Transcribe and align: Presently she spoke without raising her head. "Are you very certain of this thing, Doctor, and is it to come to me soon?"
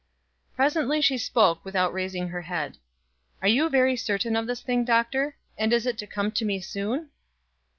Presently 0.55 0.99
she 0.99 1.19
spoke 1.19 1.63
without 1.63 1.93
raising 1.93 2.29
her 2.29 2.41
head. 2.41 2.79
"Are 3.39 3.47
you 3.47 3.69
very 3.69 3.95
certain 3.95 4.35
of 4.35 4.47
this 4.47 4.61
thing, 4.63 4.83
Doctor, 4.83 5.37
and 5.59 5.71
is 5.71 5.85
it 5.85 5.99
to 5.99 6.07
come 6.07 6.31
to 6.31 6.43
me 6.43 6.59
soon?" 6.59 7.09